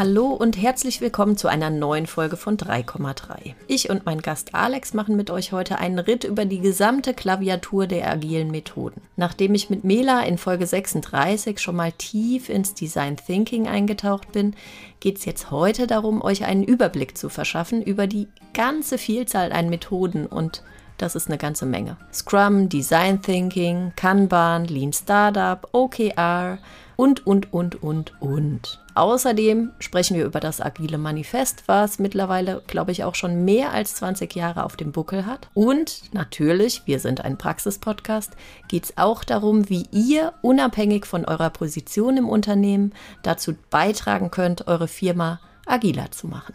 [0.00, 3.52] Hallo und herzlich willkommen zu einer neuen Folge von 3,3.
[3.66, 7.86] Ich und mein Gast Alex machen mit euch heute einen Ritt über die gesamte Klaviatur
[7.86, 9.02] der agilen Methoden.
[9.16, 14.54] Nachdem ich mit Mela in Folge 36 schon mal tief ins Design Thinking eingetaucht bin,
[15.00, 19.68] geht es jetzt heute darum, euch einen Überblick zu verschaffen über die ganze Vielzahl an
[19.68, 20.62] Methoden und
[20.96, 21.98] das ist eine ganze Menge.
[22.10, 26.58] Scrum, Design Thinking, Kanban, Lean Startup, OKR,
[27.00, 28.79] und, und, und, und, und.
[28.94, 33.94] Außerdem sprechen wir über das Agile Manifest, was mittlerweile, glaube ich, auch schon mehr als
[33.96, 35.48] 20 Jahre auf dem Buckel hat.
[35.54, 38.32] Und natürlich, wir sind ein Praxis-Podcast,
[38.68, 44.66] geht es auch darum, wie ihr unabhängig von eurer Position im Unternehmen dazu beitragen könnt,
[44.66, 46.54] eure Firma agiler zu machen.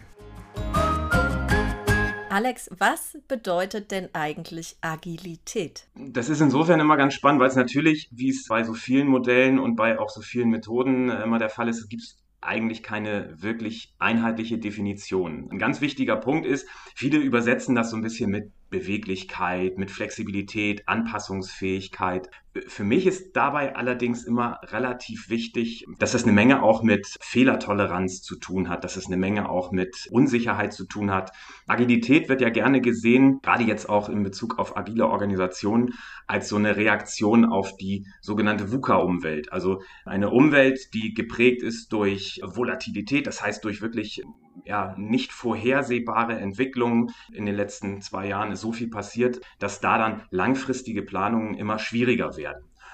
[2.36, 5.88] Alex, was bedeutet denn eigentlich Agilität?
[5.95, 9.58] Das ist insofern immer ganz spannend, weil es natürlich, wie es bei so vielen Modellen
[9.58, 13.42] und bei auch so vielen Methoden äh, immer der Fall ist, gibt es eigentlich keine
[13.42, 15.50] wirklich einheitliche Definition.
[15.52, 20.88] Ein ganz wichtiger Punkt ist, viele übersetzen das so ein bisschen mit Beweglichkeit, mit Flexibilität,
[20.88, 22.30] Anpassungsfähigkeit.
[22.67, 28.22] Für mich ist dabei allerdings immer relativ wichtig, dass es eine Menge auch mit Fehlertoleranz
[28.22, 31.31] zu tun hat, dass es eine Menge auch mit Unsicherheit zu tun hat.
[31.67, 35.95] Agilität wird ja gerne gesehen, gerade jetzt auch in Bezug auf agile Organisationen,
[36.28, 39.52] als so eine Reaktion auf die sogenannte VUCA-Umwelt.
[39.52, 44.23] Also eine Umwelt, die geprägt ist durch Volatilität, das heißt durch wirklich
[44.64, 47.11] ja, nicht vorhersehbare Entwicklungen.
[47.33, 51.80] In den letzten zwei Jahren ist so viel passiert, dass da dann langfristige Planungen immer
[51.80, 52.45] schwieriger werden.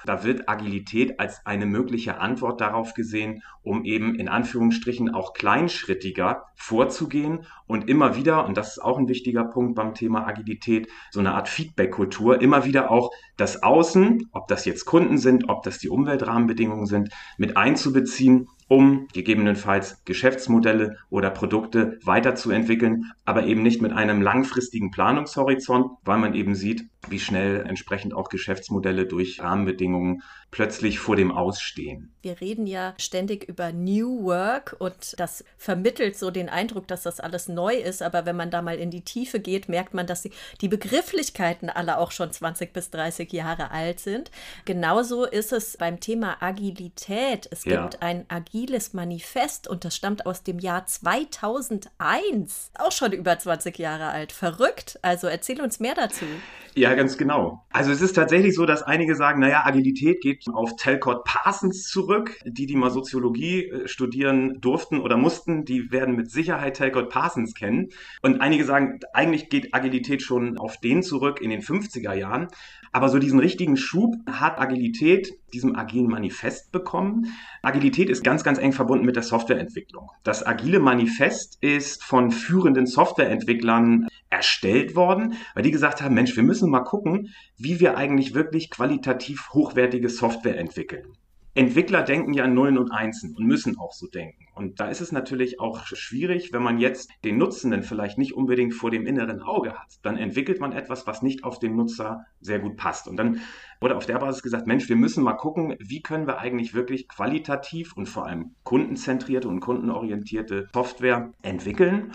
[0.04, 6.44] Da wird Agilität als eine mögliche Antwort darauf gesehen, um eben in Anführungsstrichen auch kleinschrittiger
[6.56, 11.20] vorzugehen und immer wieder, und das ist auch ein wichtiger Punkt beim Thema Agilität, so
[11.20, 15.78] eine Art Feedback-Kultur, immer wieder auch das Außen, ob das jetzt Kunden sind, ob das
[15.78, 23.92] die Umweltrahmenbedingungen sind, mit einzubeziehen um gegebenenfalls Geschäftsmodelle oder Produkte weiterzuentwickeln, aber eben nicht mit
[23.92, 30.98] einem langfristigen Planungshorizont, weil man eben sieht, wie schnell entsprechend auch Geschäftsmodelle durch Rahmenbedingungen plötzlich
[30.98, 32.12] vor dem Ausstehen.
[32.22, 37.18] Wir reden ja ständig über New Work und das vermittelt so den Eindruck, dass das
[37.18, 38.02] alles neu ist.
[38.02, 40.30] Aber wenn man da mal in die Tiefe geht, merkt man, dass die,
[40.60, 44.30] die Begrifflichkeiten alle auch schon 20 bis 30 Jahre alt sind.
[44.64, 47.48] Genauso ist es beim Thema Agilität.
[47.50, 47.82] Es ja.
[47.82, 52.70] gibt ein agiles Manifest und das stammt aus dem Jahr 2001.
[52.78, 54.32] Auch schon über 20 Jahre alt.
[54.32, 54.98] Verrückt.
[55.02, 56.26] Also erzähl uns mehr dazu.
[56.74, 57.64] Ja, ganz genau.
[57.70, 62.38] Also es ist tatsächlich so, dass einige sagen, naja, Agilität geht auf Telcott Parsons zurück.
[62.44, 67.54] Die, die mal Soziologie äh, studieren durften oder mussten, die werden mit Sicherheit Telcott Parsons
[67.54, 67.90] kennen.
[68.22, 72.48] Und einige sagen, eigentlich geht Agilität schon auf den zurück in den 50er Jahren.
[72.92, 77.26] Aber so diesen richtigen Schub hat Agilität diesem agilen Manifest bekommen.
[77.62, 80.10] Agilität ist ganz, ganz eng verbunden mit der Softwareentwicklung.
[80.22, 86.42] Das agile Manifest ist von führenden Softwareentwicklern erstellt worden, weil die gesagt haben, Mensch, wir
[86.42, 91.16] müssen mal gucken, wie wir eigentlich wirklich qualitativ hochwertige Software entwickeln.
[91.54, 94.46] Entwickler denken ja Nullen und Einsen und müssen auch so denken.
[94.54, 98.72] Und da ist es natürlich auch schwierig, wenn man jetzt den Nutzenden vielleicht nicht unbedingt
[98.72, 99.98] vor dem inneren Auge hat.
[100.02, 103.06] Dann entwickelt man etwas, was nicht auf den Nutzer sehr gut passt.
[103.06, 103.40] Und dann
[103.82, 107.08] wurde auf der Basis gesagt, Mensch, wir müssen mal gucken, wie können wir eigentlich wirklich
[107.08, 112.12] qualitativ und vor allem kundenzentrierte und kundenorientierte Software entwickeln.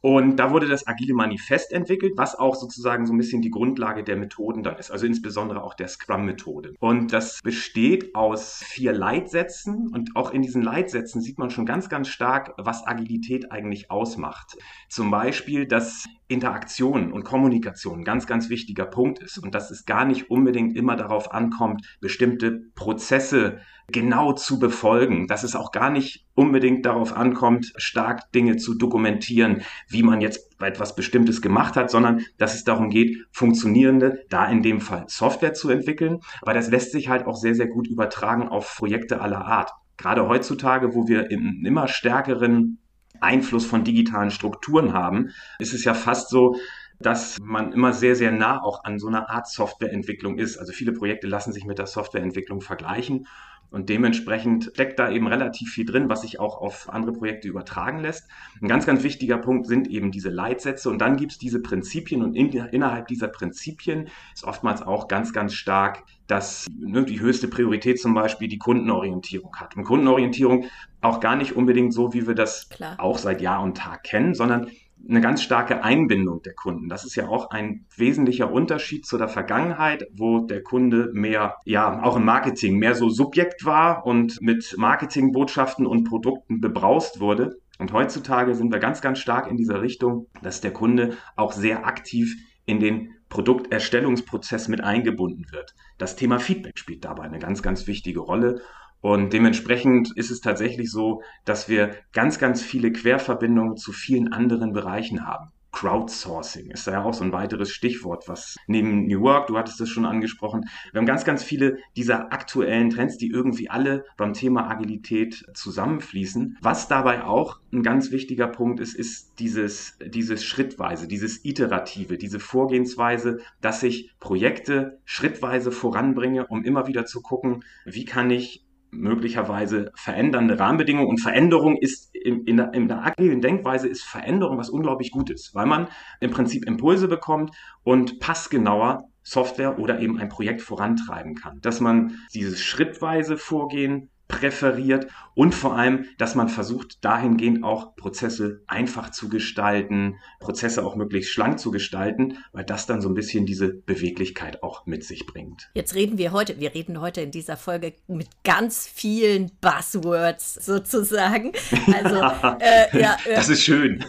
[0.00, 4.04] Und da wurde das Agile Manifest entwickelt, was auch sozusagen so ein bisschen die Grundlage
[4.04, 6.74] der Methoden dann ist, also insbesondere auch der Scrum-Methode.
[6.78, 11.88] Und das besteht aus vier Leitsätzen und auch in diesen Leitsätzen sieht man schon ganz,
[11.88, 14.56] ganz stark, was Agilität eigentlich ausmacht.
[14.88, 19.86] Zum Beispiel, dass Interaktion und Kommunikation ein ganz, ganz wichtiger Punkt ist und dass es
[19.86, 25.90] gar nicht unbedingt immer darauf ankommt, bestimmte Prozesse genau zu befolgen, dass es auch gar
[25.90, 31.90] nicht unbedingt darauf ankommt, stark Dinge zu dokumentieren, wie man jetzt etwas Bestimmtes gemacht hat,
[31.90, 36.18] sondern dass es darum geht, funktionierende, da in dem Fall Software zu entwickeln.
[36.42, 39.72] Aber das lässt sich halt auch sehr, sehr gut übertragen auf Projekte aller Art.
[39.96, 42.78] Gerade heutzutage, wo wir im immer stärkeren
[43.20, 46.56] Einfluss von digitalen Strukturen haben, ist es ja fast so,
[47.00, 50.58] dass man immer sehr, sehr nah auch an so einer Art Softwareentwicklung ist.
[50.58, 53.26] Also viele Projekte lassen sich mit der Softwareentwicklung vergleichen.
[53.70, 58.00] Und dementsprechend steckt da eben relativ viel drin, was sich auch auf andere Projekte übertragen
[58.00, 58.28] lässt.
[58.62, 62.22] Ein ganz, ganz wichtiger Punkt sind eben diese Leitsätze und dann gibt es diese Prinzipien
[62.22, 67.48] und in, innerhalb dieser Prinzipien ist oftmals auch ganz, ganz stark, dass ne, die höchste
[67.48, 69.76] Priorität zum Beispiel die Kundenorientierung hat.
[69.76, 70.64] Und Kundenorientierung
[71.00, 72.96] auch gar nicht unbedingt so, wie wir das Klar.
[72.98, 74.70] auch seit Jahr und Tag kennen, sondern
[75.08, 76.88] eine ganz starke Einbindung der Kunden.
[76.88, 82.02] Das ist ja auch ein wesentlicher Unterschied zu der Vergangenheit, wo der Kunde mehr, ja,
[82.02, 87.58] auch im Marketing mehr so Subjekt war und mit Marketingbotschaften und Produkten bebraust wurde.
[87.78, 91.86] Und heutzutage sind wir ganz, ganz stark in dieser Richtung, dass der Kunde auch sehr
[91.86, 92.34] aktiv
[92.66, 95.74] in den Produkterstellungsprozess mit eingebunden wird.
[95.96, 98.60] Das Thema Feedback spielt dabei eine ganz, ganz wichtige Rolle.
[99.00, 104.72] Und dementsprechend ist es tatsächlich so, dass wir ganz, ganz viele Querverbindungen zu vielen anderen
[104.72, 105.52] Bereichen haben.
[105.70, 109.78] Crowdsourcing ist da ja auch so ein weiteres Stichwort, was neben New Work, du hattest
[109.80, 114.32] das schon angesprochen, wir haben ganz, ganz viele dieser aktuellen Trends, die irgendwie alle beim
[114.32, 116.56] Thema Agilität zusammenfließen.
[116.62, 122.40] Was dabei auch ein ganz wichtiger Punkt ist, ist dieses, dieses Schrittweise, dieses Iterative, diese
[122.40, 129.92] Vorgehensweise, dass ich Projekte schrittweise voranbringe, um immer wieder zu gucken, wie kann ich möglicherweise
[129.94, 131.08] verändernde Rahmenbedingungen.
[131.08, 135.50] Und Veränderung ist in, in, der, in der agilen Denkweise ist Veränderung was unglaublich Gutes,
[135.54, 135.88] weil man
[136.20, 141.60] im Prinzip Impulse bekommt und passgenauer Software oder eben ein Projekt vorantreiben kann.
[141.60, 145.08] Dass man dieses schrittweise Vorgehen präferiert
[145.38, 151.30] und vor allem, dass man versucht, dahingehend auch Prozesse einfach zu gestalten, Prozesse auch möglichst
[151.30, 155.70] schlank zu gestalten, weil das dann so ein bisschen diese Beweglichkeit auch mit sich bringt.
[155.74, 161.52] Jetzt reden wir heute, wir reden heute in dieser Folge mit ganz vielen Buzzwords sozusagen.
[161.94, 162.16] Also,
[162.60, 164.04] äh, ja, äh, das ist schön.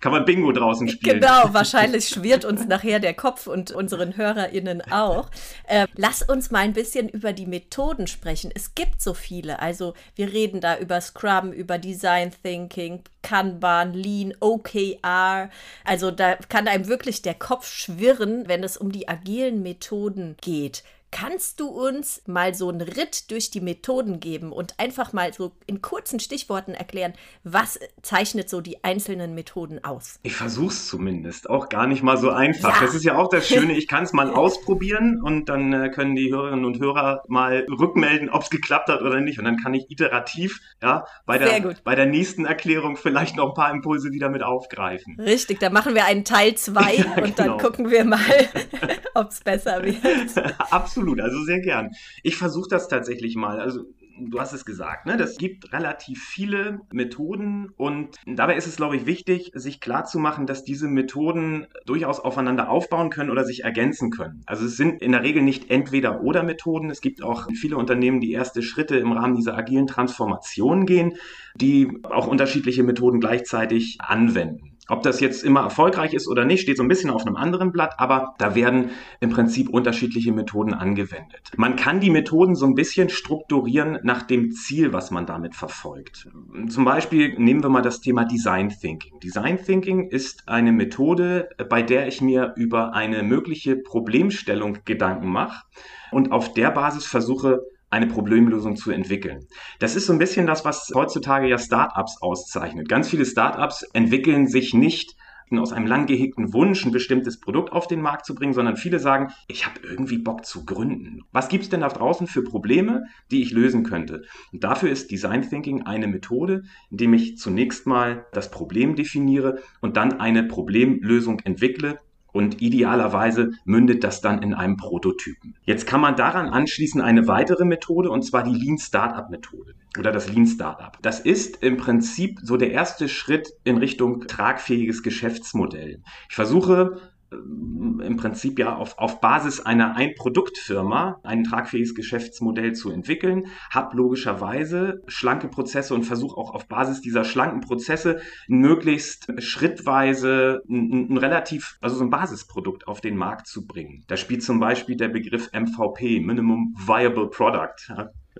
[0.00, 1.20] Kann man Bingo draußen spielen.
[1.20, 5.30] Genau, wahrscheinlich schwirrt uns nachher der Kopf und unseren HörerInnen auch.
[5.66, 8.50] Äh, lass uns mal ein bisschen über die Methoden sprechen.
[8.54, 9.60] Es gibt so viele.
[9.64, 15.48] Also wir reden da über Scrum, über Design Thinking, Kanban, Lean, OKR.
[15.84, 20.84] Also da kann einem wirklich der Kopf schwirren, wenn es um die agilen Methoden geht.
[21.14, 25.52] Kannst du uns mal so einen Ritt durch die Methoden geben und einfach mal so
[25.64, 27.12] in kurzen Stichworten erklären,
[27.44, 30.18] was zeichnet so die einzelnen Methoden aus?
[30.24, 32.80] Ich versuche es zumindest, auch gar nicht mal so einfach.
[32.80, 32.84] Ja.
[32.84, 36.16] Das ist ja auch das Schöne, ich kann es mal ausprobieren und dann äh, können
[36.16, 39.38] die Hörerinnen und Hörer mal rückmelden, ob es geklappt hat oder nicht.
[39.38, 43.54] Und dann kann ich iterativ ja, bei, der, bei der nächsten Erklärung vielleicht noch ein
[43.54, 45.20] paar Impulse wieder mit aufgreifen.
[45.20, 47.58] Richtig, dann machen wir einen Teil 2 ja, und dann genau.
[47.58, 48.18] gucken wir mal,
[49.20, 50.54] ob es besser wird.
[50.70, 51.90] Absolut also sehr gern.
[52.22, 53.60] Ich versuche das tatsächlich mal.
[53.60, 53.84] Also
[54.18, 55.16] du hast es gesagt, ne?
[55.16, 60.64] Das gibt relativ viele Methoden und dabei ist es, glaube ich, wichtig, sich klarzumachen, dass
[60.64, 64.42] diese Methoden durchaus aufeinander aufbauen können oder sich ergänzen können.
[64.46, 66.90] Also es sind in der Regel nicht entweder oder Methoden.
[66.90, 71.14] Es gibt auch viele Unternehmen, die erste Schritte im Rahmen dieser agilen Transformation gehen,
[71.56, 74.73] die auch unterschiedliche Methoden gleichzeitig anwenden.
[74.88, 77.72] Ob das jetzt immer erfolgreich ist oder nicht, steht so ein bisschen auf einem anderen
[77.72, 78.90] Blatt, aber da werden
[79.20, 81.52] im Prinzip unterschiedliche Methoden angewendet.
[81.56, 86.28] Man kann die Methoden so ein bisschen strukturieren nach dem Ziel, was man damit verfolgt.
[86.68, 89.18] Zum Beispiel nehmen wir mal das Thema Design Thinking.
[89.20, 95.64] Design Thinking ist eine Methode, bei der ich mir über eine mögliche Problemstellung Gedanken mache
[96.10, 97.62] und auf der Basis versuche,
[97.94, 99.46] eine Problemlösung zu entwickeln.
[99.78, 102.88] Das ist so ein bisschen das, was heutzutage ja Startups auszeichnet.
[102.88, 105.14] Ganz viele Startups entwickeln sich nicht
[105.56, 108.98] aus einem lang gehegten Wunsch, ein bestimmtes Produkt auf den Markt zu bringen, sondern viele
[108.98, 111.20] sagen, ich habe irgendwie Bock zu gründen.
[111.30, 114.22] Was gibt es denn da draußen für Probleme, die ich lösen könnte?
[114.52, 119.96] Und dafür ist Design Thinking eine Methode, indem ich zunächst mal das Problem definiere und
[119.96, 122.00] dann eine Problemlösung entwickle,
[122.34, 125.54] und idealerweise mündet das dann in einem Prototypen.
[125.64, 130.10] Jetzt kann man daran anschließen eine weitere Methode und zwar die Lean Startup Methode oder
[130.10, 130.98] das Lean Startup.
[131.00, 136.02] Das ist im Prinzip so der erste Schritt in Richtung tragfähiges Geschäftsmodell.
[136.28, 137.00] Ich versuche
[137.34, 145.02] im Prinzip ja auf, auf Basis einer Ein-Produkt-Firma ein tragfähiges Geschäftsmodell zu entwickeln, habe logischerweise
[145.06, 151.78] schlanke Prozesse und versuche auch auf Basis dieser schlanken Prozesse möglichst schrittweise ein, ein, relativ,
[151.80, 154.04] also so ein Basisprodukt auf den Markt zu bringen.
[154.06, 157.74] Da spielt zum Beispiel der Begriff MVP, Minimum Viable Product.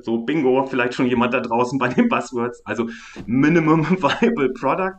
[0.01, 2.65] So Bingo, vielleicht schon jemand da draußen bei den Buzzwords.
[2.65, 2.89] Also
[3.27, 4.99] Minimum Viable Product.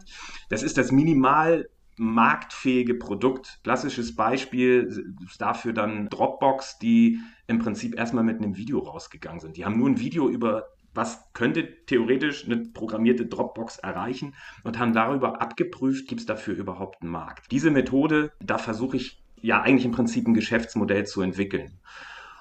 [0.50, 3.60] Das ist das minimal marktfähige Produkt.
[3.64, 9.58] Klassisches Beispiel ist dafür dann Dropbox, die im Prinzip erstmal mit einem Video rausgegangen sind.
[9.58, 14.34] Die haben nur ein Video über was könnte theoretisch eine programmierte Dropbox erreichen
[14.64, 17.52] und haben darüber abgeprüft, gibt es dafür überhaupt einen Markt.
[17.52, 21.80] Diese Methode, da versuche ich ja eigentlich im Prinzip ein Geschäftsmodell zu entwickeln.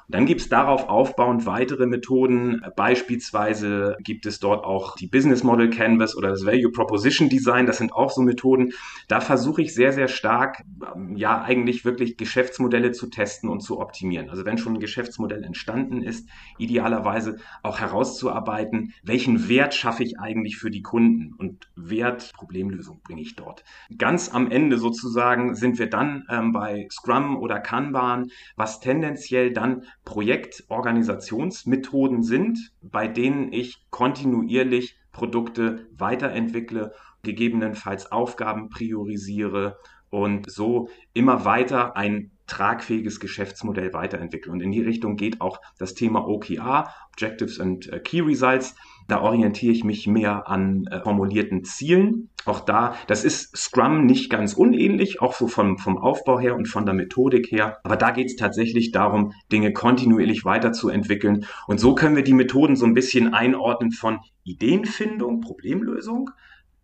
[0.08, 2.60] Dann gibt es darauf aufbauend weitere Methoden.
[2.76, 7.66] Beispielsweise gibt es dort auch die Business Model Canvas oder das Value Proposition Design.
[7.66, 8.72] Das sind auch so Methoden.
[9.08, 10.62] Da versuche ich sehr, sehr stark,
[10.94, 14.30] ähm, ja, eigentlich wirklich Geschäftsmodelle zu testen und zu optimieren.
[14.30, 20.56] Also wenn schon ein Geschäftsmodell entstanden ist, idealerweise auch herauszuarbeiten, welchen Wert schaffe ich eigentlich
[20.56, 23.64] für die Kunden und Wert, Problemlösung bringe ich dort.
[23.96, 29.84] Ganz am Ende sozusagen sind wir dann ähm, bei Scrum oder Kanban, was tendenziell dann
[30.04, 36.92] Projektorganisationsmethoden sind, bei denen ich kontinuierlich Produkte weiterentwickle
[37.22, 39.78] gegebenenfalls Aufgaben priorisiere
[40.10, 44.52] und so immer weiter ein tragfähiges Geschäftsmodell weiterentwickeln.
[44.52, 48.76] Und in die Richtung geht auch das Thema OKR, Objectives and äh, Key Results.
[49.06, 52.30] Da orientiere ich mich mehr an äh, formulierten Zielen.
[52.46, 56.68] Auch da, das ist Scrum nicht ganz unähnlich, auch so vom, vom Aufbau her und
[56.68, 57.78] von der Methodik her.
[57.84, 61.46] Aber da geht es tatsächlich darum, Dinge kontinuierlich weiterzuentwickeln.
[61.66, 66.30] Und so können wir die Methoden so ein bisschen einordnen von Ideenfindung, Problemlösung,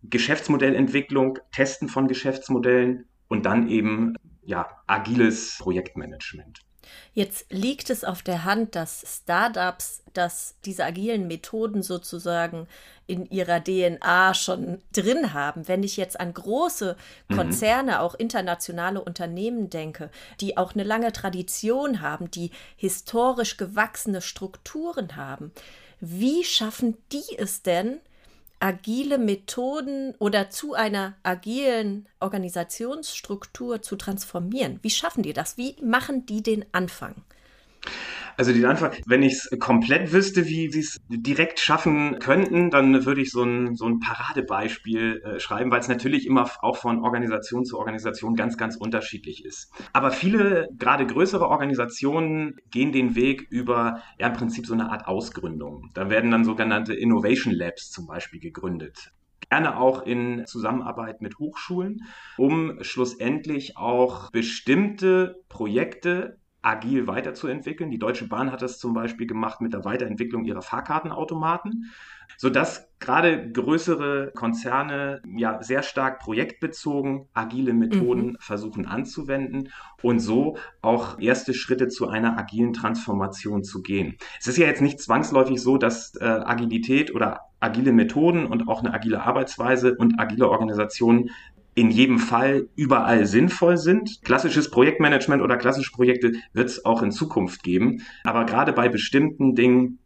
[0.03, 6.61] Geschäftsmodellentwicklung, Testen von Geschäftsmodellen und dann eben ja, agiles Projektmanagement.
[7.13, 12.67] Jetzt liegt es auf der Hand, dass Startups, dass diese agilen Methoden sozusagen
[13.07, 15.67] in ihrer DNA schon drin haben.
[15.67, 16.95] Wenn ich jetzt an große
[17.27, 17.35] mhm.
[17.35, 17.97] Konzerne, mhm.
[17.97, 20.09] auch internationale Unternehmen denke,
[20.39, 25.51] die auch eine lange Tradition haben, die historisch gewachsene Strukturen haben,
[25.99, 27.99] wie schaffen die es denn,
[28.61, 34.79] agile Methoden oder zu einer agilen Organisationsstruktur zu transformieren?
[34.81, 35.57] Wie schaffen die das?
[35.57, 37.15] Wie machen die den Anfang?
[38.37, 43.05] Also den Anfang, wenn ich es komplett wüsste, wie sie es direkt schaffen könnten, dann
[43.05, 47.03] würde ich so ein, so ein Paradebeispiel äh, schreiben, weil es natürlich immer auch von
[47.03, 49.71] Organisation zu Organisation ganz, ganz unterschiedlich ist.
[49.93, 55.07] Aber viele, gerade größere Organisationen, gehen den Weg über ja im Prinzip so eine Art
[55.07, 55.89] Ausgründung.
[55.93, 59.11] Da werden dann sogenannte Innovation Labs zum Beispiel gegründet
[59.49, 62.05] gerne auch in Zusammenarbeit mit Hochschulen,
[62.37, 67.89] um schlussendlich auch bestimmte Projekte agil weiterzuentwickeln.
[67.89, 71.91] Die Deutsche Bahn hat das zum Beispiel gemacht mit der Weiterentwicklung ihrer Fahrkartenautomaten,
[72.37, 78.37] sodass gerade größere Konzerne ja sehr stark projektbezogen agile Methoden mhm.
[78.39, 79.69] versuchen anzuwenden
[80.03, 84.17] und so auch erste Schritte zu einer agilen Transformation zu gehen.
[84.39, 88.79] Es ist ja jetzt nicht zwangsläufig so, dass äh, Agilität oder agile Methoden und auch
[88.79, 91.29] eine agile Arbeitsweise und agile Organisationen
[91.73, 94.21] in jedem Fall überall sinnvoll sind.
[94.23, 98.01] Klassisches Projektmanagement oder klassische Projekte wird es auch in Zukunft geben.
[98.23, 99.99] Aber gerade bei bestimmten Dingen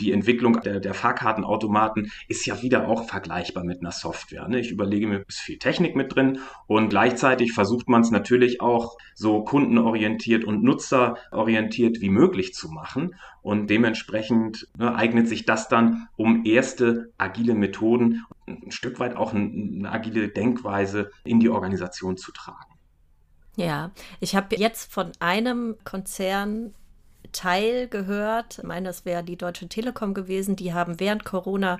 [0.00, 4.48] die Entwicklung der, der Fahrkartenautomaten ist ja wieder auch vergleichbar mit einer Software.
[4.48, 4.60] Ne?
[4.60, 8.96] Ich überlege mir, ist viel Technik mit drin und gleichzeitig versucht man es natürlich auch
[9.14, 13.14] so kundenorientiert und nutzerorientiert wie möglich zu machen.
[13.42, 19.32] Und dementsprechend ne, eignet sich das dann, um erste agile Methoden, ein Stück weit auch
[19.32, 22.76] eine agile Denkweise in die Organisation zu tragen.
[23.56, 26.74] Ja, ich habe jetzt von einem Konzern
[27.32, 28.58] Teil gehört.
[28.58, 30.56] Ich meine, das wäre die Deutsche Telekom gewesen.
[30.56, 31.78] Die haben während Corona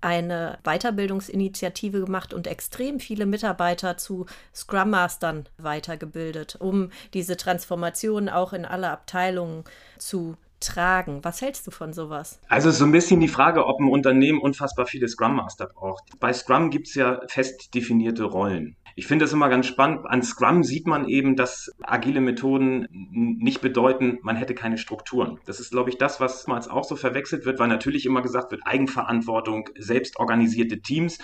[0.00, 8.52] eine Weiterbildungsinitiative gemacht und extrem viele Mitarbeiter zu Scrum Mastern weitergebildet, um diese Transformation auch
[8.52, 9.64] in alle Abteilungen
[9.98, 11.24] zu tragen.
[11.24, 12.40] Was hältst du von sowas?
[12.48, 16.04] Also so ein bisschen die Frage, ob ein Unternehmen unfassbar viele Scrum Master braucht.
[16.20, 18.76] Bei Scrum gibt es ja fest definierte Rollen.
[18.96, 20.06] Ich finde es immer ganz spannend.
[20.06, 25.38] An Scrum sieht man eben, dass agile Methoden nicht bedeuten, man hätte keine Strukturen.
[25.46, 28.50] Das ist, glaube ich, das, was mal auch so verwechselt wird, weil natürlich immer gesagt
[28.50, 31.18] wird, Eigenverantwortung, selbstorganisierte Teams.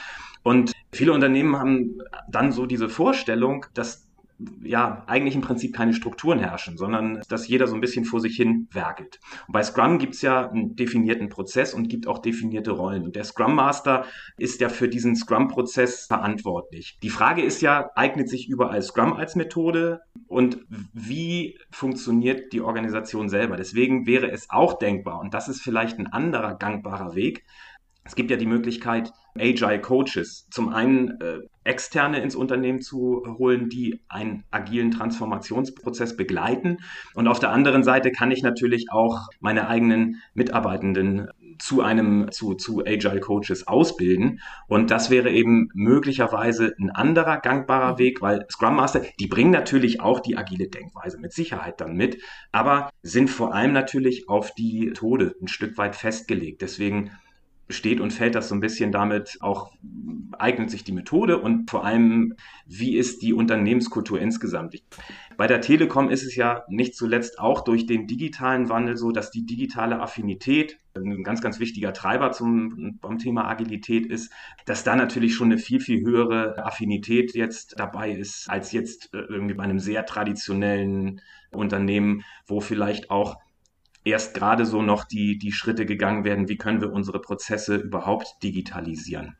[0.44, 1.98] Und viele Unternehmen haben
[2.28, 4.03] dann so diese Vorstellung, dass
[4.62, 8.36] ja eigentlich im Prinzip keine Strukturen herrschen, sondern dass jeder so ein bisschen vor sich
[8.36, 9.20] hin werkelt.
[9.46, 13.04] Und bei Scrum gibt es ja einen definierten Prozess und gibt auch definierte Rollen.
[13.04, 14.04] Und der Scrum Master
[14.36, 16.98] ist ja für diesen Scrum-Prozess verantwortlich.
[17.02, 20.58] Die Frage ist ja, eignet sich überall Scrum als Methode und
[20.92, 23.56] wie funktioniert die Organisation selber?
[23.56, 27.44] Deswegen wäre es auch denkbar, und das ist vielleicht ein anderer gangbarer Weg,
[28.04, 33.68] es gibt ja die Möglichkeit, Agile Coaches zum einen äh, externe ins Unternehmen zu holen,
[33.68, 36.78] die einen agilen Transformationsprozess begleiten.
[37.14, 42.54] Und auf der anderen Seite kann ich natürlich auch meine eigenen Mitarbeitenden zu einem, zu,
[42.54, 44.40] zu Agile Coaches ausbilden.
[44.68, 50.00] Und das wäre eben möglicherweise ein anderer gangbarer Weg, weil Scrum Master, die bringen natürlich
[50.00, 52.20] auch die agile Denkweise mit Sicherheit dann mit,
[52.52, 56.60] aber sind vor allem natürlich auf die Tode ein Stück weit festgelegt.
[56.60, 57.10] Deswegen
[57.68, 59.72] steht und fällt das so ein bisschen damit, auch
[60.38, 62.34] eignet sich die Methode und vor allem,
[62.66, 64.82] wie ist die Unternehmenskultur insgesamt.
[65.36, 69.30] Bei der Telekom ist es ja nicht zuletzt auch durch den digitalen Wandel so, dass
[69.30, 74.32] die digitale Affinität ein ganz, ganz wichtiger Treiber zum, beim Thema Agilität ist,
[74.64, 79.18] dass da natürlich schon eine viel, viel höhere Affinität jetzt dabei ist, als jetzt äh,
[79.18, 83.38] irgendwie bei einem sehr traditionellen Unternehmen, wo vielleicht auch
[84.04, 88.42] erst gerade so noch die, die Schritte gegangen werden, wie können wir unsere Prozesse überhaupt
[88.42, 89.36] digitalisieren.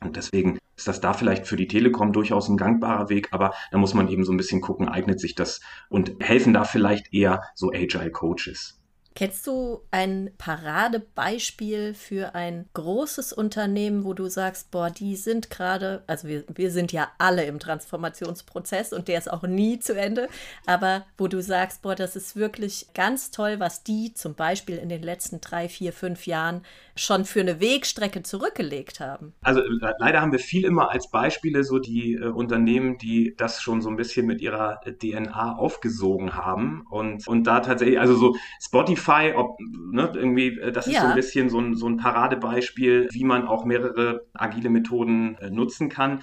[0.00, 3.78] Und deswegen ist das da vielleicht für die Telekom durchaus ein gangbarer Weg, aber da
[3.78, 7.42] muss man eben so ein bisschen gucken, eignet sich das und helfen da vielleicht eher
[7.54, 8.81] so Agile Coaches.
[9.14, 16.02] Kennst du ein Paradebeispiel für ein großes Unternehmen, wo du sagst, boah, die sind gerade,
[16.06, 20.28] also wir, wir sind ja alle im Transformationsprozess und der ist auch nie zu Ende,
[20.66, 24.88] aber wo du sagst, boah, das ist wirklich ganz toll, was die zum Beispiel in
[24.88, 29.32] den letzten drei, vier, fünf Jahren schon für eine Wegstrecke zurückgelegt haben?
[29.42, 33.62] Also äh, leider haben wir viel immer als Beispiele so die äh, Unternehmen, die das
[33.62, 38.36] schon so ein bisschen mit ihrer DNA aufgesogen haben und, und da tatsächlich, also so
[38.60, 41.02] Spotify ob, ne, irgendwie, äh, das ist ja.
[41.02, 45.50] so ein bisschen so ein, so ein Paradebeispiel, wie man auch mehrere agile Methoden äh,
[45.50, 46.22] nutzen kann.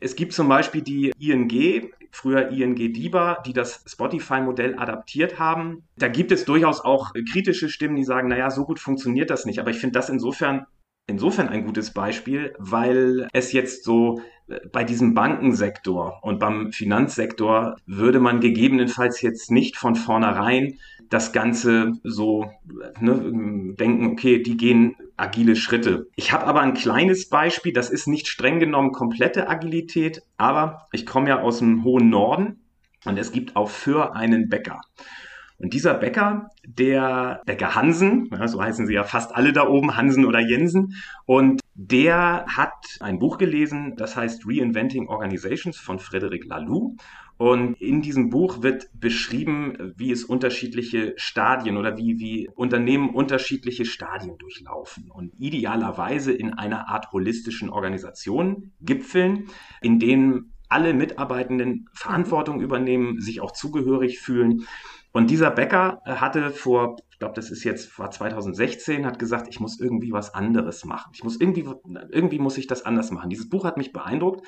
[0.00, 5.84] Es gibt zum Beispiel die ING, früher ING DIBA, die das Spotify-Modell adaptiert haben.
[5.96, 9.58] Da gibt es durchaus auch kritische Stimmen, die sagen, naja, so gut funktioniert das nicht.
[9.58, 10.66] Aber ich finde das insofern
[11.06, 17.76] insofern ein gutes Beispiel, weil es jetzt so äh, bei diesem Bankensektor und beim Finanzsektor
[17.86, 22.50] würde man gegebenenfalls jetzt nicht von vornherein das Ganze so
[23.00, 26.08] ne, denken, okay, die gehen agile Schritte.
[26.16, 31.06] Ich habe aber ein kleines Beispiel, das ist nicht streng genommen komplette Agilität, aber ich
[31.06, 32.60] komme ja aus dem hohen Norden
[33.04, 34.80] und es gibt auch für einen Bäcker.
[35.58, 39.96] Und dieser Bäcker, der Bäcker Hansen, ja, so heißen sie ja fast alle da oben,
[39.96, 46.44] Hansen oder Jensen, und der hat ein Buch gelesen, das heißt Reinventing Organizations von Frederic
[46.44, 46.96] Laloux.
[47.38, 53.84] Und in diesem Buch wird beschrieben, wie es unterschiedliche Stadien oder wie, wie Unternehmen unterschiedliche
[53.84, 59.48] Stadien durchlaufen und idealerweise in einer Art holistischen Organisation gipfeln,
[59.82, 64.66] in denen alle Mitarbeitenden Verantwortung übernehmen, sich auch zugehörig fühlen.
[65.16, 69.60] Und dieser Bäcker hatte vor, ich glaube, das ist jetzt war 2016, hat gesagt, ich
[69.60, 71.10] muss irgendwie was anderes machen.
[71.14, 71.64] Ich muss irgendwie,
[72.10, 73.30] irgendwie muss ich das anders machen.
[73.30, 74.46] Dieses Buch hat mich beeindruckt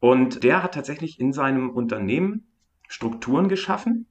[0.00, 2.48] und der hat tatsächlich in seinem Unternehmen
[2.88, 4.08] Strukturen geschaffen,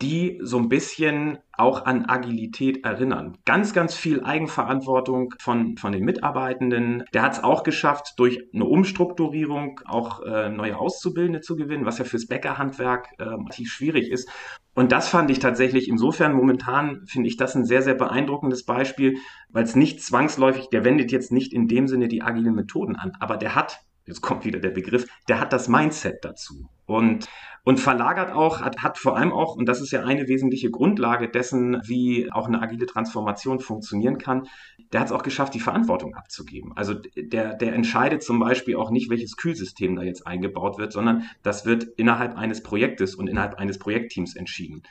[0.00, 3.36] die so ein bisschen auch an Agilität erinnern.
[3.44, 7.02] Ganz, ganz viel Eigenverantwortung von, von den Mitarbeitenden.
[7.12, 11.98] Der hat es auch geschafft, durch eine Umstrukturierung auch äh, neue Auszubildende zu gewinnen, was
[11.98, 14.28] ja fürs Bäckerhandwerk äh, tief schwierig ist.
[14.74, 19.18] Und das fand ich tatsächlich insofern momentan, finde ich das ein sehr, sehr beeindruckendes Beispiel,
[19.48, 23.12] weil es nicht zwangsläufig, der wendet jetzt nicht in dem Sinne die agilen Methoden an,
[23.20, 26.68] aber der hat jetzt kommt wieder der Begriff, der hat das Mindset dazu.
[26.86, 27.26] Und,
[27.64, 31.30] und verlagert auch, hat, hat vor allem auch, und das ist ja eine wesentliche Grundlage
[31.30, 34.46] dessen, wie auch eine agile Transformation funktionieren kann,
[34.92, 36.72] der hat es auch geschafft, die Verantwortung abzugeben.
[36.76, 41.24] Also der, der entscheidet zum Beispiel auch nicht, welches Kühlsystem da jetzt eingebaut wird, sondern
[41.42, 44.82] das wird innerhalb eines Projektes und innerhalb eines Projektteams entschieden.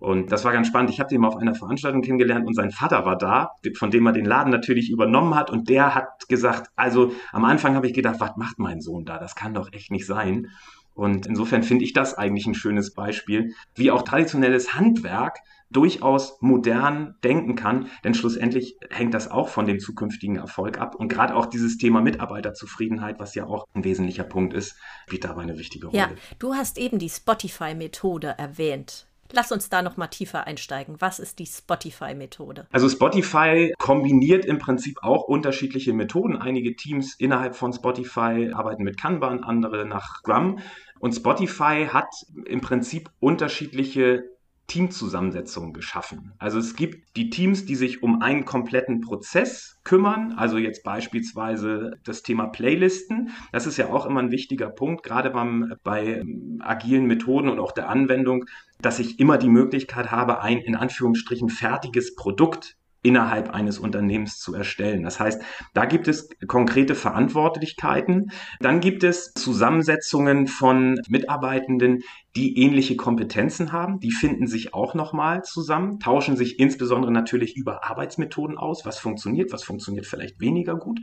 [0.00, 0.90] Und das war ganz spannend.
[0.90, 4.06] Ich habe den mal auf einer Veranstaltung kennengelernt und sein Vater war da, von dem
[4.06, 5.50] er den Laden natürlich übernommen hat.
[5.50, 9.18] Und der hat gesagt, also am Anfang habe ich gedacht, was macht mein Sohn da?
[9.18, 10.48] Das kann doch echt nicht sein.
[10.94, 15.38] Und insofern finde ich das eigentlich ein schönes Beispiel, wie auch traditionelles Handwerk
[15.70, 20.96] durchaus modern denken kann, denn schlussendlich hängt das auch von dem zukünftigen Erfolg ab.
[20.96, 24.76] Und gerade auch dieses Thema Mitarbeiterzufriedenheit, was ja auch ein wesentlicher Punkt ist,
[25.06, 25.98] spielt dabei eine wichtige Rolle.
[25.98, 29.06] Ja, du hast eben die Spotify-Methode erwähnt.
[29.32, 30.96] Lass uns da noch mal tiefer einsteigen.
[30.98, 32.66] Was ist die Spotify-Methode?
[32.72, 36.36] Also Spotify kombiniert im Prinzip auch unterschiedliche Methoden.
[36.36, 40.58] Einige Teams innerhalb von Spotify arbeiten mit Kanban, andere nach Scrum.
[40.98, 42.10] Und Spotify hat
[42.46, 44.24] im Prinzip unterschiedliche
[44.70, 46.32] Teamzusammensetzungen geschaffen.
[46.38, 51.96] Also es gibt die Teams, die sich um einen kompletten Prozess kümmern, also jetzt beispielsweise
[52.04, 53.30] das Thema Playlisten.
[53.50, 56.22] Das ist ja auch immer ein wichtiger Punkt, gerade beim, bei
[56.60, 58.44] agilen Methoden und auch der Anwendung,
[58.80, 64.54] dass ich immer die Möglichkeit habe, ein in Anführungsstrichen fertiges Produkt innerhalb eines Unternehmens zu
[64.54, 65.02] erstellen.
[65.02, 65.42] Das heißt,
[65.74, 68.30] da gibt es konkrete Verantwortlichkeiten.
[68.60, 72.00] Dann gibt es Zusammensetzungen von Mitarbeitenden,
[72.36, 73.98] die ähnliche Kompetenzen haben.
[74.00, 78.86] Die finden sich auch nochmal zusammen, tauschen sich insbesondere natürlich über Arbeitsmethoden aus.
[78.86, 81.00] Was funktioniert, was funktioniert vielleicht weniger gut.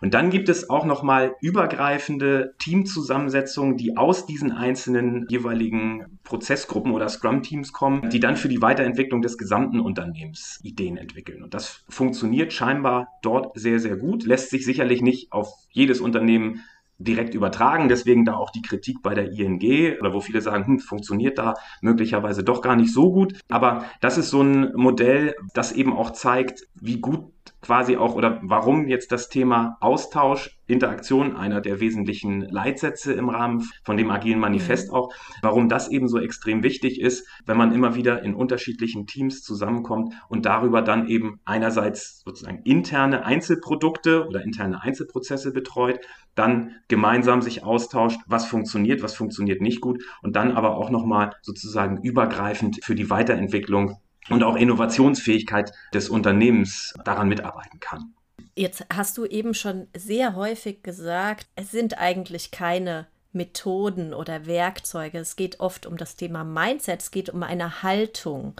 [0.00, 7.08] Und dann gibt es auch nochmal übergreifende Teamzusammensetzungen, die aus diesen einzelnen jeweiligen Prozessgruppen oder
[7.08, 11.42] Scrum-Teams kommen, die dann für die Weiterentwicklung des gesamten Unternehmens Ideen entwickeln.
[11.42, 16.62] Und das funktioniert scheinbar dort sehr, sehr gut, lässt sich sicherlich nicht auf jedes Unternehmen
[16.98, 17.88] direkt übertragen.
[17.88, 21.54] Deswegen da auch die Kritik bei der ING oder wo viele sagen, hm, funktioniert da
[21.80, 23.40] möglicherweise doch gar nicht so gut.
[23.48, 28.40] Aber das ist so ein Modell, das eben auch zeigt, wie gut quasi auch oder
[28.42, 34.38] warum jetzt das Thema Austausch, Interaktion einer der wesentlichen Leitsätze im Rahmen von dem agilen
[34.38, 34.94] Manifest mhm.
[34.94, 39.42] auch, warum das eben so extrem wichtig ist, wenn man immer wieder in unterschiedlichen Teams
[39.42, 46.00] zusammenkommt und darüber dann eben einerseits sozusagen interne Einzelprodukte oder interne Einzelprozesse betreut,
[46.34, 51.32] dann gemeinsam sich austauscht, was funktioniert, was funktioniert nicht gut und dann aber auch nochmal
[51.42, 53.96] sozusagen übergreifend für die Weiterentwicklung
[54.28, 58.14] und auch Innovationsfähigkeit des Unternehmens daran mitarbeiten kann.
[58.54, 65.18] Jetzt hast du eben schon sehr häufig gesagt, es sind eigentlich keine Methoden oder Werkzeuge.
[65.18, 68.54] Es geht oft um das Thema Mindset, es geht um eine Haltung.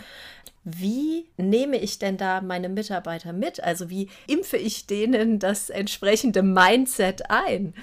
[0.65, 3.63] Wie nehme ich denn da meine Mitarbeiter mit?
[3.63, 7.75] Also wie impfe ich denen das entsprechende Mindset ein?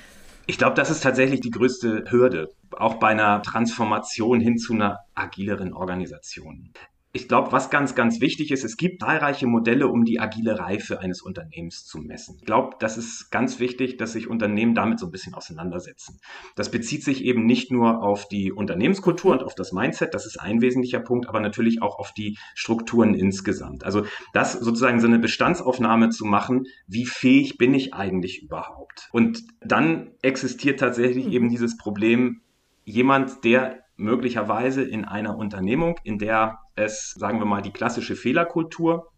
[0.48, 5.00] Ich glaube, das ist tatsächlich die größte Hürde, auch bei einer Transformation hin zu einer
[5.16, 6.72] agileren Organisation.
[7.16, 11.00] Ich glaube, was ganz, ganz wichtig ist, es gibt zahlreiche Modelle, um die agile Reife
[11.00, 12.36] eines Unternehmens zu messen.
[12.40, 16.20] Ich glaube, das ist ganz wichtig, dass sich Unternehmen damit so ein bisschen auseinandersetzen.
[16.58, 20.42] Das bezieht sich eben nicht nur auf die Unternehmenskultur und auf das Mindset, das ist
[20.42, 23.86] ein wesentlicher Punkt, aber natürlich auch auf die Strukturen insgesamt.
[23.86, 29.08] Also das sozusagen so eine Bestandsaufnahme zu machen, wie fähig bin ich eigentlich überhaupt?
[29.14, 32.42] Und dann existiert tatsächlich eben dieses Problem,
[32.84, 39.12] jemand, der möglicherweise in einer Unternehmung, in der es, sagen wir mal, die klassische Fehlerkultur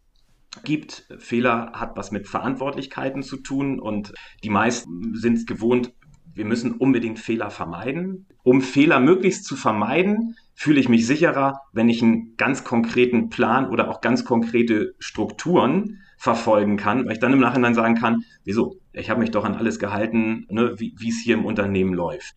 [0.64, 1.08] gibt.
[1.20, 4.14] Fehler hat was mit Verantwortlichkeiten zu tun und
[4.44, 5.94] die meisten sind es gewohnt,
[6.34, 8.28] wir müssen unbedingt Fehler vermeiden.
[8.44, 13.70] Um Fehler möglichst zu vermeiden, fühle ich mich sicherer, wenn ich einen ganz konkreten Plan
[13.70, 18.78] oder auch ganz konkrete Strukturen verfolgen kann, weil ich dann im Nachhinein sagen kann, wieso?
[18.94, 22.36] Ich habe mich doch an alles gehalten, ne, wie es hier im Unternehmen läuft.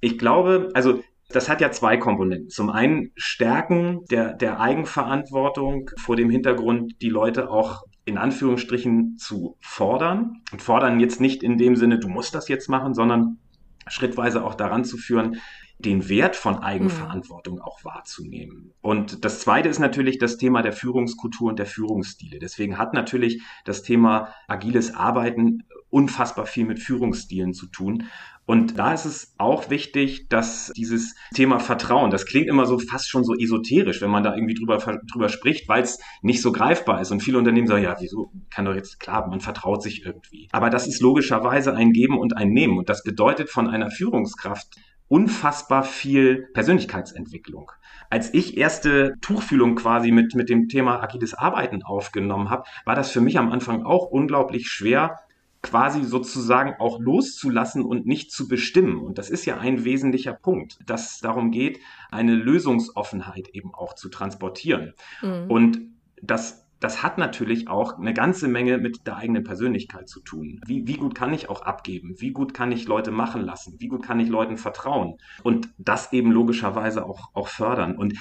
[0.00, 1.02] Ich glaube, also
[1.34, 2.48] das hat ja zwei Komponenten.
[2.48, 9.56] Zum einen Stärken der, der Eigenverantwortung vor dem Hintergrund, die Leute auch in Anführungsstrichen zu
[9.60, 10.42] fordern.
[10.52, 13.38] Und fordern jetzt nicht in dem Sinne, du musst das jetzt machen, sondern
[13.86, 15.40] schrittweise auch daran zu führen,
[15.78, 18.72] den Wert von Eigenverantwortung auch wahrzunehmen.
[18.80, 22.38] Und das Zweite ist natürlich das Thema der Führungskultur und der Führungsstile.
[22.38, 28.04] Deswegen hat natürlich das Thema agiles Arbeiten unfassbar viel mit Führungsstilen zu tun.
[28.46, 33.08] Und da ist es auch wichtig, dass dieses Thema Vertrauen, das klingt immer so fast
[33.08, 37.00] schon so esoterisch, wenn man da irgendwie drüber, drüber spricht, weil es nicht so greifbar
[37.00, 37.10] ist.
[37.10, 40.48] Und viele Unternehmen sagen, ja, wieso kann doch jetzt klar, man vertraut sich irgendwie.
[40.52, 42.76] Aber das ist logischerweise ein Geben und ein Nehmen.
[42.76, 44.76] Und das bedeutet von einer Führungskraft
[45.08, 47.70] unfassbar viel Persönlichkeitsentwicklung.
[48.10, 53.10] Als ich erste Tuchfühlung quasi mit, mit dem Thema agiles Arbeiten aufgenommen habe, war das
[53.10, 55.20] für mich am Anfang auch unglaublich schwer,
[55.64, 58.98] quasi sozusagen auch loszulassen und nicht zu bestimmen.
[58.98, 61.80] Und das ist ja ein wesentlicher Punkt, dass darum geht,
[62.12, 64.92] eine Lösungsoffenheit eben auch zu transportieren.
[65.22, 65.50] Mhm.
[65.50, 65.80] Und
[66.22, 70.60] das das hat natürlich auch eine ganze Menge mit der eigenen Persönlichkeit zu tun.
[70.66, 72.14] Wie, wie gut kann ich auch abgeben?
[72.18, 73.76] Wie gut kann ich Leute machen lassen?
[73.78, 75.16] Wie gut kann ich Leuten vertrauen?
[75.42, 77.96] Und das eben logischerweise auch, auch fördern.
[77.96, 78.18] Und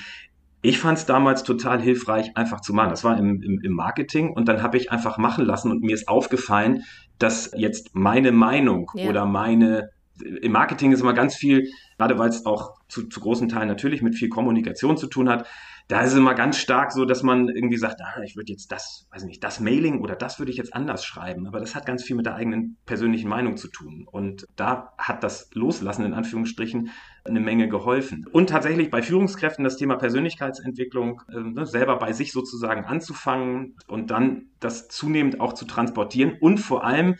[0.64, 2.90] ich fand es damals total hilfreich, einfach zu machen.
[2.90, 5.94] Das war im, im, im Marketing und dann habe ich einfach machen lassen und mir
[5.94, 6.84] ist aufgefallen,
[7.20, 9.10] dass jetzt meine Meinung ja.
[9.10, 9.90] oder meine
[10.42, 14.02] im Marketing ist immer ganz viel, gerade weil es auch zu, zu großen Teilen natürlich
[14.02, 15.48] mit viel Kommunikation zu tun hat,
[15.88, 18.72] da ist es immer ganz stark so, dass man irgendwie sagt, ah, ich würde jetzt
[18.72, 21.46] das, weiß nicht, das Mailing oder das würde ich jetzt anders schreiben.
[21.46, 24.08] Aber das hat ganz viel mit der eigenen persönlichen Meinung zu tun.
[24.10, 26.90] Und da hat das Loslassen in Anführungsstrichen
[27.26, 28.26] eine Menge geholfen.
[28.32, 34.48] Und tatsächlich bei Führungskräften das Thema Persönlichkeitsentwicklung äh, selber bei sich sozusagen anzufangen und dann
[34.60, 37.16] das zunehmend auch zu transportieren und vor allem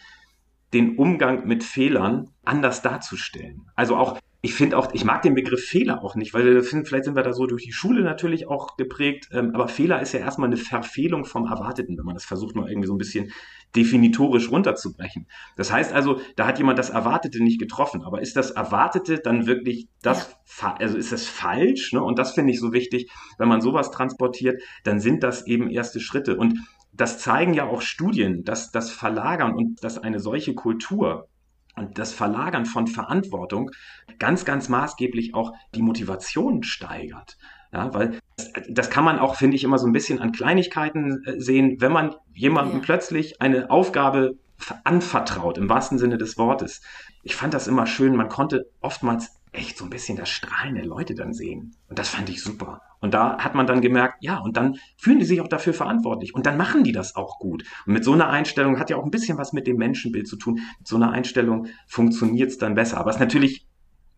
[0.74, 3.70] den Umgang mit Fehlern anders darzustellen.
[3.76, 7.16] Also auch ich finde auch, ich mag den Begriff Fehler auch nicht, weil vielleicht sind
[7.16, 10.50] wir da so durch die Schule natürlich auch geprägt, ähm, aber Fehler ist ja erstmal
[10.50, 13.32] eine Verfehlung vom Erwarteten, wenn man das versucht mal irgendwie so ein bisschen
[13.74, 15.28] definitorisch runterzubrechen.
[15.56, 19.48] Das heißt also, da hat jemand das Erwartete nicht getroffen, aber ist das Erwartete dann
[19.48, 20.76] wirklich das, ja.
[20.78, 21.94] also ist das falsch?
[21.94, 22.04] Ne?
[22.04, 26.02] Und das finde ich so wichtig, wenn man sowas transportiert, dann sind das eben erste
[26.02, 26.36] Schritte.
[26.36, 26.60] Und
[26.92, 31.30] das zeigen ja auch Studien, dass das Verlagern und dass eine solche Kultur
[31.76, 33.72] und das Verlagern von Verantwortung
[34.20, 37.38] ganz, ganz maßgeblich auch die Motivation steigert.
[37.72, 41.24] Ja, weil das, das kann man auch, finde ich, immer so ein bisschen an Kleinigkeiten
[41.26, 42.84] äh, sehen, wenn man jemandem ja.
[42.84, 44.36] plötzlich eine Aufgabe
[44.84, 46.82] anvertraut, im wahrsten Sinne des Wortes.
[47.24, 50.86] Ich fand das immer schön, man konnte oftmals echt so ein bisschen das Strahlen der
[50.86, 51.76] Leute dann sehen.
[51.88, 52.82] Und das fand ich super.
[53.00, 56.34] Und da hat man dann gemerkt, ja, und dann fühlen die sich auch dafür verantwortlich.
[56.34, 57.64] Und dann machen die das auch gut.
[57.86, 60.38] Und mit so einer Einstellung hat ja auch ein bisschen was mit dem Menschenbild zu
[60.38, 60.60] tun.
[60.80, 62.98] Mit so einer Einstellung funktioniert es dann besser.
[62.98, 63.68] Aber es ist natürlich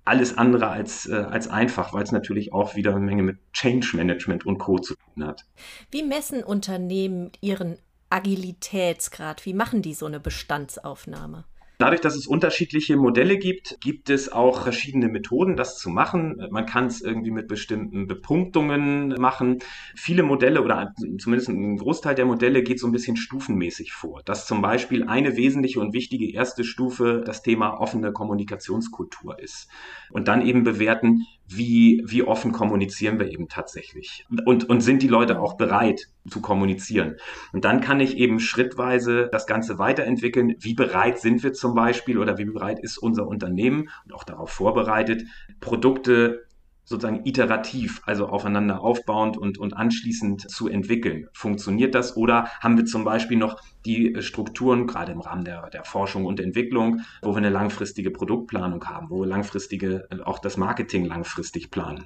[0.06, 3.98] alles andere als, äh, als einfach, weil es natürlich auch wieder eine Menge mit Change
[3.98, 4.78] Management und Co.
[4.78, 5.45] zu tun hat.
[5.91, 7.78] Wie messen Unternehmen ihren
[8.12, 9.45] Agilitätsgrad?
[9.45, 11.45] Wie machen die so eine Bestandsaufnahme?
[11.78, 16.48] Dadurch, dass es unterschiedliche Modelle gibt, gibt es auch verschiedene Methoden, das zu machen.
[16.50, 19.60] Man kann es irgendwie mit bestimmten Bepunktungen machen.
[19.96, 24.22] Viele Modelle oder zumindest ein Großteil der Modelle geht so ein bisschen stufenmäßig vor.
[24.24, 29.68] Dass zum Beispiel eine wesentliche und wichtige erste Stufe das Thema offene Kommunikationskultur ist.
[30.12, 34.26] Und dann eben bewerten, wie, wie offen kommunizieren wir eben tatsächlich?
[34.46, 37.18] Und, und sind die Leute auch bereit zu kommunizieren?
[37.54, 40.56] Und dann kann ich eben schrittweise das Ganze weiterentwickeln.
[40.60, 44.50] Wie bereit sind wir zum Beispiel oder wie bereit ist unser Unternehmen und auch darauf
[44.50, 45.24] vorbereitet,
[45.60, 46.45] Produkte
[46.86, 51.28] sozusagen iterativ, also aufeinander aufbauend und, und anschließend zu entwickeln.
[51.34, 55.84] Funktioniert das oder haben wir zum Beispiel noch die Strukturen, gerade im Rahmen der, der
[55.84, 61.06] Forschung und Entwicklung, wo wir eine langfristige Produktplanung haben, wo wir langfristige, auch das Marketing
[61.06, 62.06] langfristig planen?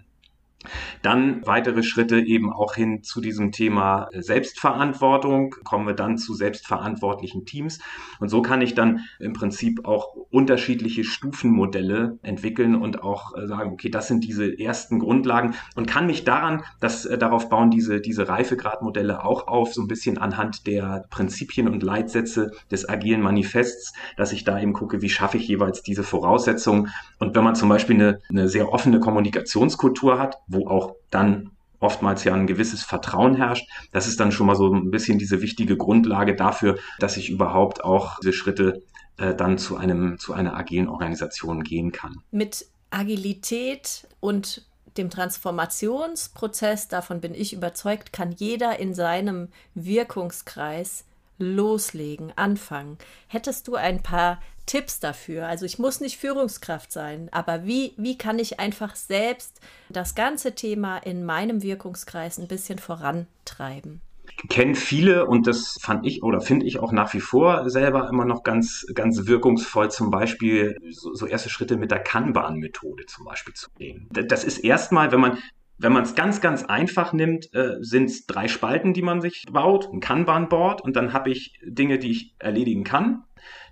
[1.02, 7.46] Dann weitere Schritte eben auch hin zu diesem Thema Selbstverantwortung, kommen wir dann zu selbstverantwortlichen
[7.46, 7.80] Teams.
[8.20, 13.72] Und so kann ich dann im Prinzip auch unterschiedliche Stufenmodelle entwickeln und auch äh, sagen,
[13.72, 18.02] okay, das sind diese ersten Grundlagen und kann mich daran, dass äh, darauf bauen diese,
[18.02, 23.94] diese Reifegradmodelle auch auf, so ein bisschen anhand der Prinzipien und Leitsätze des agilen Manifests,
[24.18, 26.90] dass ich da eben gucke, wie schaffe ich jeweils diese Voraussetzungen.
[27.18, 32.24] Und wenn man zum Beispiel eine, eine sehr offene Kommunikationskultur hat, wo auch dann oftmals
[32.26, 33.66] ja ein gewisses Vertrauen herrscht.
[33.92, 37.84] Das ist dann schon mal so ein bisschen diese wichtige Grundlage dafür, dass ich überhaupt
[37.84, 38.84] auch diese Schritte
[39.18, 42.18] äh, dann zu einem zu einer agilen Organisation gehen kann.
[42.32, 44.66] Mit Agilität und
[44.98, 51.06] dem Transformationsprozess, davon bin ich überzeugt, kann jeder in seinem Wirkungskreis
[51.40, 52.98] loslegen, anfangen.
[53.28, 55.48] Hättest du ein paar Tipps dafür?
[55.48, 60.54] Also ich muss nicht Führungskraft sein, aber wie, wie kann ich einfach selbst das ganze
[60.54, 64.02] Thema in meinem Wirkungskreis ein bisschen vorantreiben?
[64.48, 68.26] kennen viele und das fand ich oder finde ich auch nach wie vor selber immer
[68.26, 73.54] noch ganz, ganz wirkungsvoll, zum Beispiel so, so erste Schritte mit der Kanban-Methode zum Beispiel
[73.54, 74.08] zu gehen.
[74.12, 75.38] Das ist erstmal, wenn man
[75.80, 79.46] wenn man es ganz, ganz einfach nimmt, äh, sind es drei Spalten, die man sich
[79.52, 83.24] baut, ein Kanban-Board und dann habe ich Dinge, die ich erledigen kann,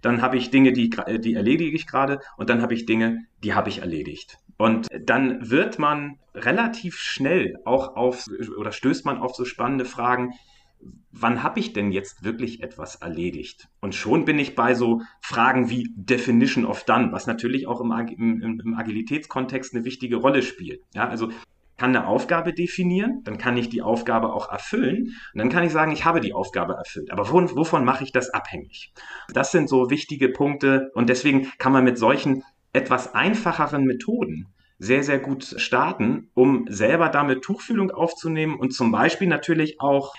[0.02, 3.54] dann habe ich Dinge, die, die erledige ich gerade und dann habe ich Dinge, die
[3.54, 4.38] habe ich erledigt.
[4.58, 8.26] Und dann wird man relativ schnell auch auf
[8.58, 10.34] oder stößt man auf so spannende Fragen,
[11.12, 13.67] wann habe ich denn jetzt wirklich etwas erledigt?
[13.82, 17.91] Und schon bin ich bei so Fragen wie Definition of Done, was natürlich auch im,
[17.91, 20.82] im, im Agilitätskontext eine wichtige Rolle spielt.
[20.93, 21.30] Ja, also
[21.78, 25.72] kann eine Aufgabe definieren, dann kann ich die Aufgabe auch erfüllen und dann kann ich
[25.72, 27.12] sagen, ich habe die Aufgabe erfüllt.
[27.12, 28.94] Aber wovon, wovon mache ich das abhängig?
[29.34, 34.48] Das sind so wichtige Punkte und deswegen kann man mit solchen etwas einfacheren Methoden
[34.80, 40.13] sehr, sehr gut starten, um selber damit Tuchfühlung aufzunehmen und zum Beispiel natürlich auch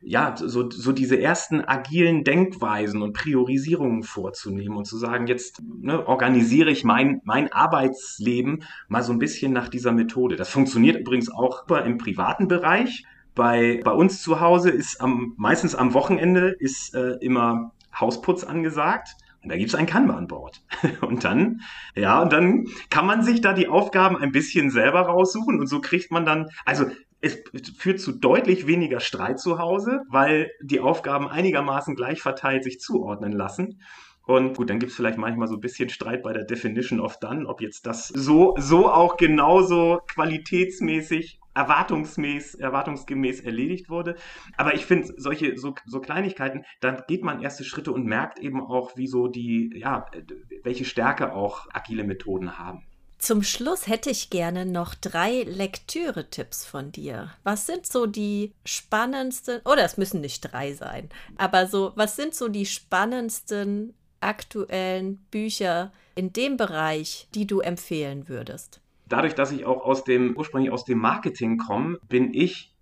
[0.00, 6.06] ja, so, so diese ersten agilen Denkweisen und Priorisierungen vorzunehmen und zu sagen, jetzt ne,
[6.06, 10.36] organisiere ich mein, mein Arbeitsleben mal so ein bisschen nach dieser Methode.
[10.36, 13.04] Das funktioniert übrigens auch im privaten Bereich.
[13.34, 19.10] Bei, bei uns zu Hause ist am, meistens am Wochenende ist äh, immer Hausputz angesagt.
[19.42, 20.62] Und da gibt es ein Kanban-Board.
[21.00, 21.60] Und dann,
[21.94, 25.80] ja, und dann kann man sich da die Aufgaben ein bisschen selber raussuchen und so
[25.80, 26.86] kriegt man dann, also
[27.20, 27.42] es
[27.76, 33.32] führt zu deutlich weniger Streit zu Hause, weil die Aufgaben einigermaßen gleich verteilt sich zuordnen
[33.32, 33.80] lassen.
[34.28, 37.18] Und gut, dann gibt es vielleicht manchmal so ein bisschen Streit bei der Definition of
[37.18, 44.16] Done, ob jetzt das so, so auch genauso qualitätsmäßig, erwartungsmäß, erwartungsgemäß erledigt wurde.
[44.56, 48.60] Aber ich finde, solche so, so Kleinigkeiten, da geht man erste Schritte und merkt eben
[48.60, 50.04] auch, wie so die, ja,
[50.62, 52.87] welche Stärke auch agile Methoden haben.
[53.18, 57.30] Zum Schluss hätte ich gerne noch drei Lektüre-Tipps von dir.
[57.42, 62.34] Was sind so die spannendsten, oder es müssen nicht drei sein, aber so, was sind
[62.34, 68.80] so die spannendsten aktuellen Bücher in dem Bereich, die du empfehlen würdest?
[69.08, 72.72] Dadurch, dass ich auch aus dem, ursprünglich aus dem Marketing komme, bin ich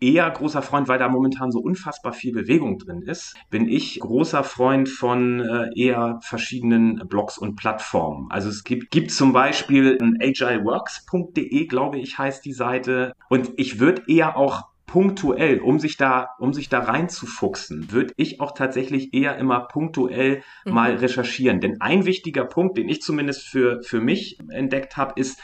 [0.00, 4.44] eher großer Freund, weil da momentan so unfassbar viel Bewegung drin ist, bin ich großer
[4.44, 8.28] Freund von äh, eher verschiedenen Blogs und Plattformen.
[8.30, 13.12] Also es gibt, gibt zum Beispiel agileworks.de, glaube ich, heißt die Seite.
[13.28, 18.40] Und ich würde eher auch punktuell, um sich da, um sich da reinzufuchsen, würde ich
[18.40, 20.72] auch tatsächlich eher immer punktuell mhm.
[20.72, 21.60] mal recherchieren.
[21.60, 25.38] Denn ein wichtiger Punkt, den ich zumindest für, für mich entdeckt habe, ist,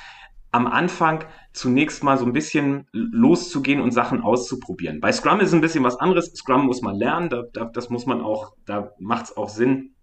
[0.54, 1.24] am Anfang
[1.54, 5.00] zunächst mal so ein bisschen loszugehen und Sachen auszuprobieren.
[5.00, 6.34] Bei Scrum ist ein bisschen was anderes.
[6.34, 9.94] Scrum muss man lernen, da, da, das muss man auch, da macht es auch Sinn,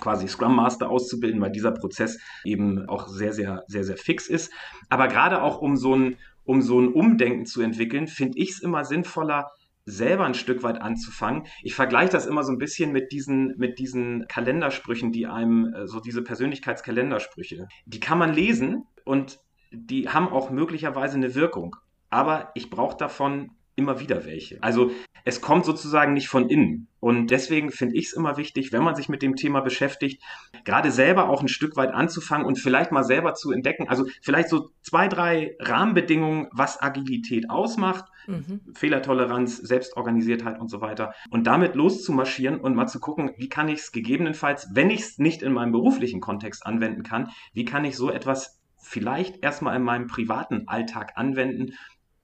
[0.00, 4.52] quasi Scrum Master auszubilden, weil dieser Prozess eben auch sehr, sehr, sehr, sehr fix ist.
[4.90, 8.60] Aber gerade auch um so ein, um so ein Umdenken zu entwickeln, finde ich es
[8.60, 9.50] immer sinnvoller,
[9.84, 11.44] selber ein Stück weit anzufangen.
[11.62, 15.86] Ich vergleiche das immer so ein bisschen mit diesen, mit diesen Kalendersprüchen, die einem, äh,
[15.86, 17.68] so diese Persönlichkeitskalendersprüche.
[17.86, 19.38] Die kann man lesen und
[19.70, 21.76] die haben auch möglicherweise eine Wirkung.
[22.10, 24.62] Aber ich brauche davon immer wieder welche.
[24.62, 24.90] Also
[25.24, 26.88] es kommt sozusagen nicht von innen.
[26.98, 30.22] Und deswegen finde ich es immer wichtig, wenn man sich mit dem Thema beschäftigt,
[30.64, 33.88] gerade selber auch ein Stück weit anzufangen und vielleicht mal selber zu entdecken.
[33.88, 38.60] Also vielleicht so zwei, drei Rahmenbedingungen, was Agilität ausmacht, mhm.
[38.74, 41.12] Fehlertoleranz, Selbstorganisiertheit und so weiter.
[41.30, 45.18] Und damit loszumarschieren und mal zu gucken, wie kann ich es gegebenenfalls, wenn ich es
[45.18, 49.82] nicht in meinem beruflichen Kontext anwenden kann, wie kann ich so etwas vielleicht erstmal in
[49.82, 51.74] meinem privaten Alltag anwenden,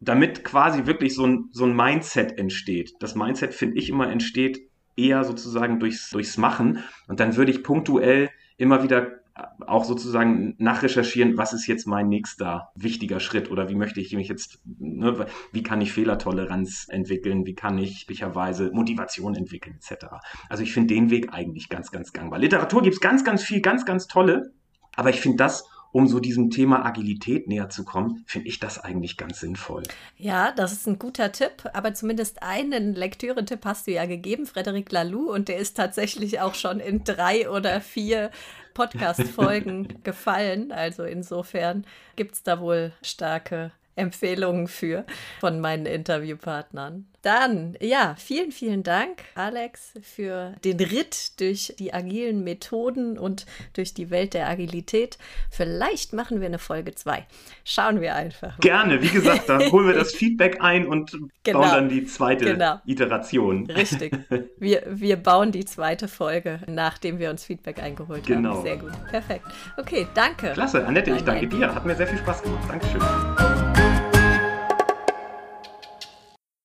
[0.01, 2.95] damit quasi wirklich so ein, so ein Mindset entsteht.
[3.01, 4.61] Das Mindset, finde ich, immer entsteht
[4.97, 6.79] eher sozusagen durchs, durchs Machen.
[7.09, 9.23] Und dann würde ich punktuell immer wieder
[9.67, 14.29] auch sozusagen nachrecherchieren, was ist jetzt mein nächster wichtiger Schritt oder wie möchte ich mich
[14.29, 20.07] jetzt, ne, wie kann ich Fehlertoleranz entwickeln, wie kann ich möglicherweise Motivation entwickeln, etc.
[20.51, 22.41] Also ich finde den Weg eigentlich ganz, ganz gangbar.
[22.41, 24.53] Literatur gibt es ganz, ganz viel, ganz, ganz tolle,
[24.97, 28.83] aber ich finde das um so diesem Thema Agilität näher zu kommen, finde ich das
[28.83, 29.83] eigentlich ganz sinnvoll.
[30.17, 34.91] Ja, das ist ein guter Tipp, aber zumindest einen Lektüre-Tipp hast du ja gegeben, Frederik
[34.91, 38.31] Laloux, und der ist tatsächlich auch schon in drei oder vier
[38.75, 40.73] Podcast-Folgen gefallen.
[40.73, 41.85] Also insofern
[42.17, 45.05] gibt es da wohl starke Empfehlungen für
[45.41, 47.07] von meinen Interviewpartnern.
[47.23, 53.95] Dann, ja, vielen, vielen Dank, Alex, für den Ritt durch die agilen Methoden und durch
[53.95, 55.19] die Welt der Agilität.
[55.49, 57.25] Vielleicht machen wir eine Folge 2.
[57.65, 58.59] Schauen wir einfach.
[58.59, 61.61] Gerne, wie gesagt, da holen wir das Feedback ein und genau.
[61.61, 62.81] bauen dann die zweite genau.
[62.87, 63.71] Iteration.
[63.71, 64.13] Richtig.
[64.59, 68.57] Wir, wir bauen die zweite Folge, nachdem wir uns Feedback eingeholt genau.
[68.57, 68.63] haben.
[68.63, 68.93] Sehr gut.
[69.11, 69.45] Perfekt.
[69.77, 70.53] Okay, danke.
[70.53, 71.73] Klasse, Annette, ich danke dir.
[71.73, 72.65] Hat mir sehr viel Spaß gemacht.
[72.69, 73.01] Dankeschön.